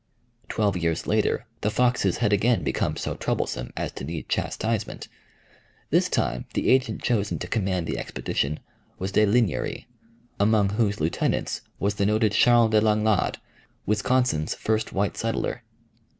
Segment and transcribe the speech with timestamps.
[0.49, 5.07] Twelve years later the Foxes had again become so troublesome as to need chastisement.
[5.91, 8.59] This time the agent chosen to command the expedition
[8.97, 9.85] was De Lignery,
[10.39, 13.37] among whose lieutenants was the noted Charles de Langlade,
[13.85, 15.61] Wisconsin's first white settler.